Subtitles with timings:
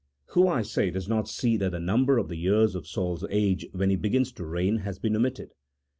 [0.29, 3.67] Who, I say, does not see that the number of the years of Saul's age
[3.71, 5.51] when he began to reign has been omitted?